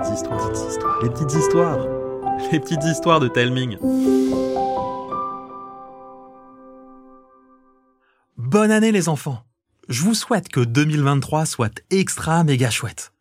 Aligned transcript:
petites 0.00 0.14
histoires, 0.14 1.02
les 1.02 1.10
petites 1.10 1.34
histoires, 1.34 1.86
les 2.52 2.60
petites 2.60 2.84
histoires 2.84 3.20
de 3.20 3.28
Telming. 3.28 3.76
Bonne 8.36 8.70
année 8.70 8.92
les 8.92 9.08
enfants 9.08 9.42
Je 9.88 10.02
vous 10.02 10.14
souhaite 10.14 10.48
que 10.48 10.60
2023 10.60 11.46
soit 11.46 11.80
extra 11.90 12.44
méga 12.44 12.70
chouette. 12.70 13.12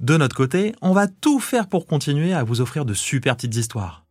De 0.00 0.16
notre 0.16 0.36
côté, 0.36 0.74
on 0.80 0.92
va 0.92 1.08
tout 1.08 1.40
faire 1.40 1.68
pour 1.68 1.86
continuer 1.86 2.32
à 2.32 2.42
vous 2.42 2.60
offrir 2.60 2.84
de 2.84 2.94
super 2.94 3.36
petites 3.36 3.56
histoires. 3.56 4.06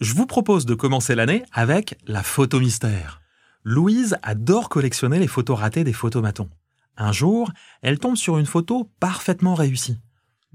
Je 0.00 0.14
vous 0.14 0.26
propose 0.26 0.64
de 0.64 0.74
commencer 0.74 1.14
l'année 1.14 1.44
avec 1.52 1.98
la 2.06 2.22
photo 2.22 2.60
mystère. 2.60 3.20
Louise 3.64 4.16
adore 4.22 4.68
collectionner 4.68 5.18
les 5.18 5.28
photos 5.28 5.58
ratées 5.58 5.84
des 5.84 5.92
photomatons. 5.92 6.50
Un 6.96 7.12
jour, 7.12 7.50
elle 7.82 7.98
tombe 7.98 8.16
sur 8.16 8.38
une 8.38 8.46
photo 8.46 8.90
parfaitement 9.00 9.54
réussie. 9.54 9.98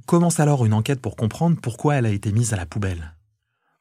Commence 0.06 0.40
alors 0.40 0.66
une 0.66 0.74
enquête 0.74 1.02
pour 1.02 1.16
comprendre 1.16 1.58
pourquoi 1.62 1.96
elle 1.96 2.06
a 2.06 2.12
été 2.12 2.32
mise 2.32 2.54
à 2.54 2.58
la 2.58 2.66
poubelle. 2.66 3.16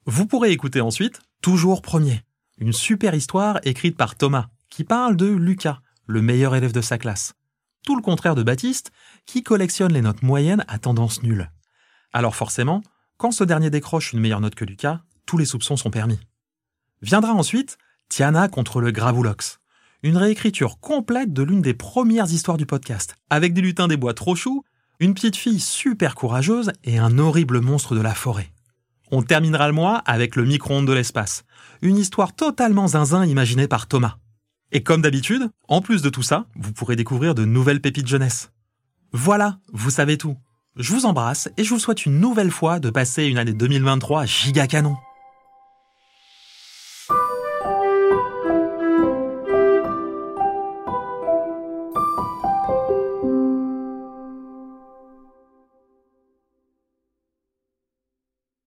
Vous 0.07 0.27
pourrez 0.27 0.51
écouter 0.51 0.81
ensuite 0.81 1.21
Toujours 1.43 1.83
premier, 1.83 2.23
une 2.59 2.73
super 2.73 3.15
histoire 3.15 3.61
écrite 3.65 3.97
par 3.97 4.17
Thomas, 4.17 4.49
qui 4.71 4.83
parle 4.83 5.17
de 5.17 5.27
Lucas, 5.27 5.81
le 6.07 6.23
meilleur 6.23 6.55
élève 6.55 6.73
de 6.73 6.81
sa 6.81 6.99
classe. 6.99 7.35
Tout 7.85 7.95
le 7.95 8.03
contraire 8.03 8.35
de 8.35 8.43
Baptiste, 8.43 8.91
qui 9.27 9.43
collectionne 9.43 9.93
les 9.93 10.01
notes 10.01 10.23
moyennes 10.23 10.65
à 10.67 10.79
tendance 10.79 11.23
nulle. 11.23 11.51
Alors 12.13 12.35
forcément, 12.35 12.83
quand 13.19 13.31
ce 13.31 13.45
dernier 13.45 13.71
décroche 13.71 14.13
une 14.13 14.21
meilleure 14.21 14.41
note 14.41 14.55
que 14.55 14.65
Lucas, 14.65 15.03
tous 15.27 15.39
les 15.39 15.45
soupçons 15.45 15.77
sont 15.77 15.91
permis. 15.91 16.19
Viendra 17.03 17.33
ensuite 17.33 17.79
Tiana 18.09 18.49
contre 18.49 18.81
le 18.81 18.91
Gravoulox, 18.91 19.61
une 20.03 20.17
réécriture 20.17 20.79
complète 20.81 21.33
de 21.33 21.43
l'une 21.43 21.63
des 21.63 21.75
premières 21.75 22.31
histoires 22.33 22.57
du 22.57 22.67
podcast, 22.67 23.17
avec 23.31 23.53
des 23.53 23.61
lutins 23.61 23.89
des 23.89 23.97
bois 23.97 24.15
trop 24.15 24.35
choux, 24.37 24.65
une 25.01 25.15
petite 25.15 25.37
fille 25.37 25.61
super 25.61 26.15
courageuse 26.15 26.73
et 26.85 26.99
un 26.99 27.19
horrible 27.19 27.61
monstre 27.61 27.95
de 27.95 28.01
la 28.01 28.15
forêt. 28.15 28.51
On 29.11 29.23
terminera 29.23 29.69
le 29.69 29.73
mois 29.73 29.99
avec 30.07 30.37
le 30.37 30.45
micro-ondes 30.45 30.87
de 30.87 30.93
l'espace, 30.93 31.45
une 31.83 31.97
histoire 31.97 32.35
totalement 32.35 32.89
zinzin 32.89 33.25
imaginée 33.25 33.69
par 33.69 33.87
Thomas. 33.87 34.17
Et 34.73 34.83
comme 34.83 35.03
d'habitude, 35.03 35.49
en 35.69 35.81
plus 35.81 36.03
de 36.03 36.11
tout 36.11 36.23
ça, 36.23 36.47
vous 36.57 36.73
pourrez 36.73 36.97
découvrir 36.97 37.35
de 37.35 37.45
nouvelles 37.45 37.81
pépites 37.81 38.09
jeunesse. 38.09 38.51
Voilà, 39.13 39.59
vous 39.73 39.91
savez 39.91 40.19
tout. 40.19 40.37
Je 40.77 40.93
vous 40.93 41.07
embrasse 41.07 41.49
et 41.57 41.65
je 41.65 41.71
vous 41.71 41.79
souhaite 41.79 42.05
une 42.05 42.19
nouvelle 42.19 42.51
fois 42.51 42.81
de 42.81 42.91
passer 42.91 43.27
une 43.27 43.39
année 43.39 43.55
2023 43.55 44.27
giga 44.27 44.67
canon. 44.67 44.97